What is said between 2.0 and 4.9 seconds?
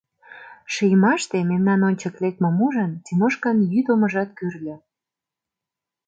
лекмым ужын, Тимошкан йӱд омыжат кӱрльӧ.